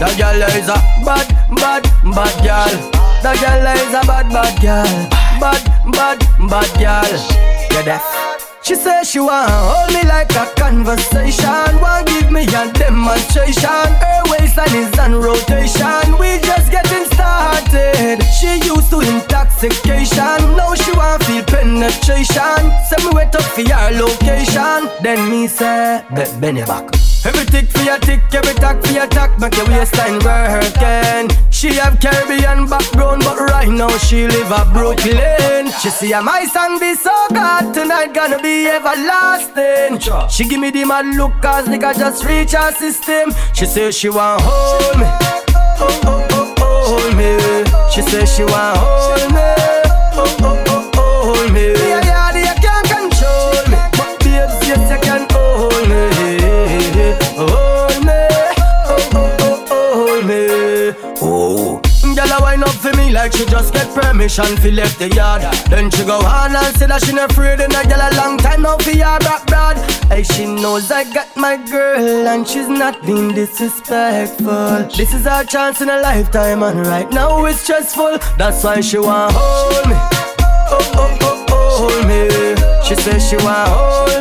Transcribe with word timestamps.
The 0.00 0.08
girl 0.16 0.42
is 0.56 0.68
a 0.68 0.80
bad, 1.04 1.28
bad, 1.60 1.84
bad 2.16 2.36
girl. 2.40 2.72
The 3.20 3.36
girl 3.36 3.66
is 3.68 3.92
a 3.92 4.00
bad, 4.08 4.32
bad 4.32 4.56
girl. 4.62 5.08
Bad, 5.38 5.60
bad, 5.92 6.18
bad 6.48 6.70
girl. 6.80 7.20
You're 7.70 7.84
deaf. 7.84 8.02
She 8.62 8.76
says 8.76 9.10
she 9.10 9.20
want 9.20 9.50
hold 9.50 9.92
me 9.92 10.08
like 10.08 10.32
a 10.36 10.46
conversation. 10.56 11.80
Want 11.84 12.06
give 12.06 12.32
me 12.32 12.44
a 12.44 12.72
demonstration. 12.72 13.88
Her 14.00 14.22
waistline 14.30 14.72
is 14.72 14.98
on 14.98 15.20
rotation. 15.20 16.16
We 16.16 16.40
just 16.48 16.70
getting 16.70 17.04
started. 17.12 18.22
She 18.40 18.56
used 18.64 18.88
to 18.90 19.00
intoxication. 19.00 20.56
Want 20.56 20.69
feel 21.90 22.14
penetration. 22.14 22.72
Send 22.88 23.04
me 23.04 23.10
wait 23.14 23.34
up 23.34 23.42
for 23.42 23.60
your 23.62 23.90
location. 23.90 24.88
Then 25.02 25.30
me 25.30 25.46
say, 25.46 26.02
be 26.14 26.24
Benny 26.40 26.62
back. 26.64 26.90
Every 27.24 27.44
tick 27.44 27.68
for 27.68 27.82
your 27.82 27.98
tick, 27.98 28.20
every 28.32 28.54
tack 28.54 28.82
for 28.82 28.92
your 28.92 29.06
tack, 29.06 29.38
make 29.38 29.54
your 29.54 29.66
waistline 29.66 30.18
working. 30.24 31.28
She 31.50 31.74
have 31.74 32.00
Caribbean 32.00 32.66
background, 32.66 33.22
but 33.24 33.38
right 33.38 33.68
now 33.68 33.90
she 33.98 34.26
live 34.26 34.50
a 34.50 34.64
Brooklyn. 34.72 35.70
She 35.82 35.90
see 35.90 36.12
my 36.12 36.46
song 36.46 36.80
be 36.80 36.94
so 36.94 37.12
good 37.28 37.74
tonight, 37.74 38.14
gonna 38.14 38.40
be 38.40 38.66
everlasting. 38.68 39.98
She 40.30 40.48
give 40.48 40.60
me 40.60 40.70
the 40.70 40.84
mad 40.86 41.14
look, 41.14 41.32
cause 41.42 41.66
nigga 41.68 41.94
just 41.94 42.24
reach 42.24 42.52
her 42.52 42.72
system. 42.72 43.32
She 43.52 43.66
say 43.66 43.90
she 43.90 44.08
want 44.08 44.40
hold 44.42 44.98
me, 44.98 45.04
oh 45.04 46.00
oh 46.06 46.26
oh 46.30 46.54
hold 46.86 47.16
me. 47.18 47.36
She 47.92 48.00
say 48.00 48.24
she 48.24 48.44
want 48.44 48.78
hold 48.78 49.32
me, 49.34 49.40
oh 50.16 50.36
oh 50.40 50.64
oh 50.66 50.69
up 62.70 62.76
for 62.76 62.96
me 62.96 63.10
like 63.10 63.32
she 63.32 63.44
just 63.46 63.72
get 63.74 63.88
permission 63.94 64.56
fi 64.62 64.70
left 64.70 64.98
the 64.98 65.08
yard. 65.10 65.42
Then 65.68 65.90
she 65.90 66.04
go 66.04 66.18
on 66.20 66.54
and 66.54 66.76
say 66.76 66.86
that 66.86 67.02
she 67.04 67.12
not 67.12 67.30
afraid 67.30 67.60
and 67.60 67.72
a 67.72 67.82
girl 67.90 68.02
a 68.08 68.10
long 68.16 68.38
time 68.38 68.62
now 68.62 68.76
fi 68.78 68.98
her 68.98 69.18
back 69.18 69.46
broad. 69.46 69.76
Hey, 70.10 70.22
she 70.22 70.44
knows 70.46 70.90
I 70.90 71.04
got 71.12 71.28
my 71.36 71.56
girl 71.56 72.28
and 72.32 72.46
she's 72.46 72.68
not 72.68 73.02
being 73.02 73.32
disrespectful. 73.34 74.88
This 74.96 75.12
is 75.14 75.26
our 75.26 75.44
chance 75.44 75.80
in 75.80 75.88
a 75.88 76.00
lifetime 76.00 76.62
and 76.62 76.86
right 76.86 77.10
now 77.10 77.44
it's 77.46 77.60
stressful. 77.60 78.18
That's 78.38 78.62
why 78.64 78.80
she 78.80 78.98
want 78.98 79.34
hold 79.34 79.86
me. 79.88 79.96
Oh 80.72 80.98
oh 81.02 81.46
oh 81.50 81.70
hold 81.80 82.06
me. 82.08 82.20
She 82.86 82.94
says 83.02 83.28
she 83.28 83.36
want 83.36 83.68
hold 83.68 84.19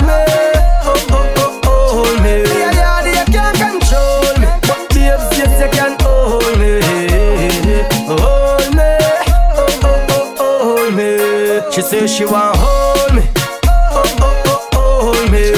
She 11.20 11.82
said 11.82 12.10
she 12.10 12.24
want 12.24 12.56
hold 12.56 13.14
me. 13.14 13.24
Oh, 13.36 14.04
oh, 14.22 14.44
oh, 14.46 14.70
oh, 14.74 15.14
hold 15.14 15.32
me. 15.32 15.52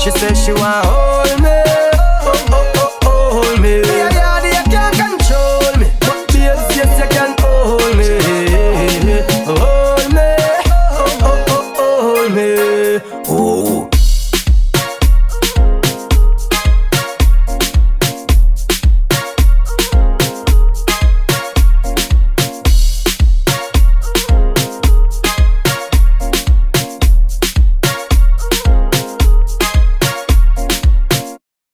She 0.00 0.10
said 0.10 0.34
she 0.34 0.52
want 0.52 0.86
hold 0.86 1.11